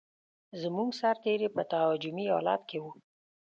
زموږ 0.61 0.89
سرتېري 0.99 1.47
په 1.55 1.61
تهاجمي 1.71 2.25
حالت 2.33 2.61
کې 2.69 2.77
و. 2.83 2.85